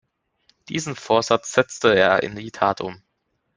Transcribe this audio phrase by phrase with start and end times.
[0.67, 3.03] Diesen Vorsatz setzte er in die Tat um.